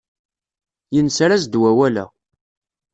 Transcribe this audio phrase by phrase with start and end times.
[0.93, 2.05] Yenser-as-d wawal-a.